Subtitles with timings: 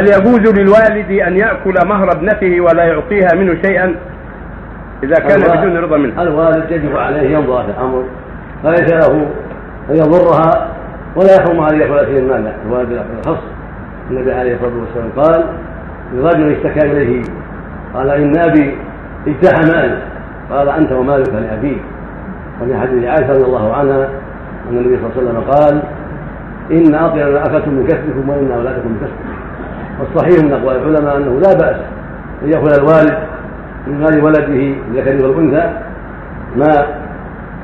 [0.00, 3.94] هل يجوز للوالد أن يأكل مهر ابنته ولا يعطيها منه شيئا؟
[5.02, 8.04] إذا كان بدون رضا منها؟ الوالد يجب عليه ينظر في الأمر
[8.62, 9.26] فليس له
[9.90, 10.68] أن يضرها
[11.16, 13.08] ولا يحرم عليه يأكل شيء مال الوالد يأكل.
[13.26, 13.42] الخص
[14.10, 15.44] النبي عليه الصلاة والسلام قال
[16.14, 17.22] لرجل اشتكى إليه
[17.94, 18.76] قال إن أبي
[19.26, 19.98] اجتاح مالي
[20.50, 21.82] قال أنت ومالك لأبيك.
[22.62, 24.08] وفي حديث عائشة رضي الله عنها
[24.70, 25.82] أن النبي صلى الله عليه وسلم قال
[26.70, 29.41] إن أطيب ما اكلتم من كسبكم وإن أولادكم من كسبكم.
[30.02, 31.76] والصحيح من أقوال العلماء أنه لا بأس
[32.42, 33.18] أن ياكل الوالد
[33.86, 35.72] من مال ولده الذكر والأنثى
[36.56, 36.86] ما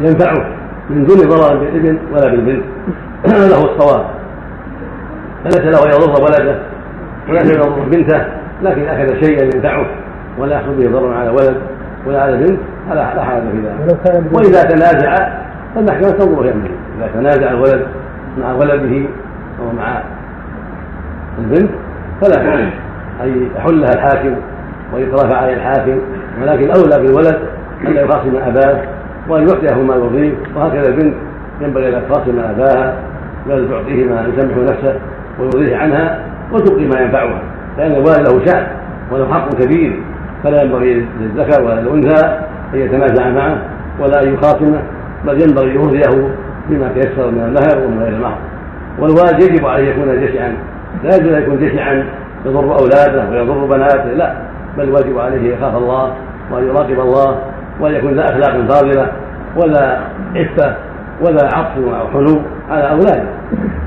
[0.00, 0.46] ينفعه
[0.90, 2.64] من دون ضرر بالابن ولا بالبنت.
[3.26, 4.06] له الصواب.
[5.44, 6.58] فليس له أن يضر ولده
[7.28, 8.24] ولا يضر بنته
[8.62, 9.86] لكن أخذ شيئا ينفعه
[10.38, 11.56] ولا يحصل به ضرر على ولد
[12.06, 12.58] ولا على بنت
[12.90, 14.32] فلا حرج في ذلك.
[14.32, 15.28] وإذا تنازع
[15.74, 17.86] فالمحكمة تنظر في امره إذا تنازع الولد
[18.38, 19.08] مع ولده
[19.60, 20.02] أو مع
[21.38, 21.70] البنت
[22.20, 22.62] فلا
[23.24, 24.34] ان يحلها الحاكم
[24.94, 25.98] ويترافع عليه الحاكم
[26.42, 27.38] ولكن الاولى بالولد
[27.86, 28.82] أن يخاصم أباه
[29.28, 31.14] وأن يعطيه ما يرضيه وهكذا البنت
[31.60, 32.94] ينبغي أن تخاصم أباها
[33.48, 34.98] بل تعطيه ما يسمح نفسه
[35.38, 37.42] ويرضيه عنها وتبقي ما ينفعها
[37.78, 38.66] لأن الوالد له شأن
[39.10, 40.02] وله حق كبير
[40.44, 42.26] فلا ينبغي للذكر ولا للانثى
[42.74, 43.62] أن يتنازع معه
[44.00, 44.82] ولا أن يخاصمه
[45.26, 46.28] بل ينبغي يرضيه
[46.68, 48.38] بما تيسر من المهر ومن غير المهر
[48.98, 50.56] والوالد يجب عليه أن يكون جشعا
[51.04, 52.04] لا يجوز أن يكون جشعا
[52.46, 54.34] يضر أولاده ويضر بناته لا.
[54.78, 56.14] بل الواجب عليه أن يخاف الله
[56.52, 57.38] وأن يراقب الله
[57.80, 59.12] وأن يكون ذا أخلاق فاضلة
[59.56, 59.98] ولا
[60.36, 60.74] عفة
[61.20, 63.28] ولا عطف أو حنو على أولاده.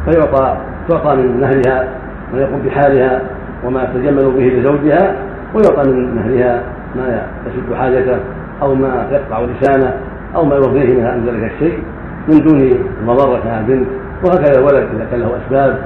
[0.05, 0.57] فيعطى
[0.89, 1.87] تعطى من مهرها
[2.33, 3.21] ويقوم بحالها
[3.65, 5.15] وما تجمل به لزوجها
[5.53, 6.63] ويعطى من مهرها
[6.95, 8.19] ما يسد حاجته
[8.61, 9.93] أو ما يقطع لسانه
[10.35, 11.79] أو ما يرضيه من ذلك الشيء
[12.27, 13.87] من دون مضرة على البنت
[14.25, 15.77] وهكذا الولد إذا كان له أسباب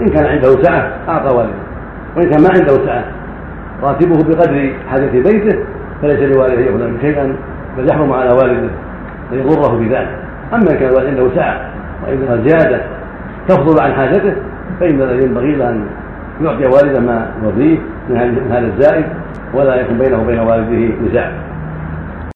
[0.00, 1.54] إن كان عنده سعة أعطى والده.
[2.16, 3.04] وإن كان ما عنده سعة
[3.82, 5.58] راتبه بقدر حاجة بيته
[6.02, 7.36] فليس لوالده يأخذ شيئا
[7.78, 8.68] بل يحرم على والده
[9.32, 10.18] أن يضره بذلك.
[10.54, 11.60] أما إن كان عنده سعة
[12.06, 12.80] وان زيادة
[13.48, 14.32] تفضل عن حاجته
[14.80, 15.86] فإن الذي ينبغي له أن
[16.42, 17.78] يعطي والده ما يرضيه
[18.08, 18.16] من
[18.50, 19.04] هذا الزائد
[19.54, 21.32] ولا يكون بينه وبين والده نزاع